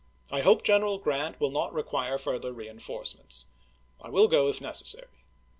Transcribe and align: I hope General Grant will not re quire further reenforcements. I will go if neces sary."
I 0.31 0.41
hope 0.41 0.63
General 0.63 0.97
Grant 0.97 1.39
will 1.39 1.51
not 1.51 1.75
re 1.75 1.83
quire 1.83 2.17
further 2.17 2.51
reenforcements. 2.53 3.45
I 4.01 4.09
will 4.09 4.27
go 4.27 4.49
if 4.49 4.57
neces 4.57 4.87
sary." 4.87 5.19